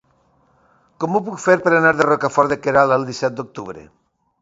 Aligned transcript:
Com 1.03 1.17
ho 1.17 1.21
puc 1.27 1.37
fer 1.45 1.57
per 1.67 1.75
anar 1.81 1.93
a 1.99 2.09
Rocafort 2.09 2.57
de 2.57 2.61
Queralt 2.67 2.99
el 2.99 3.09
disset 3.15 3.41
d'octubre? 3.41 3.89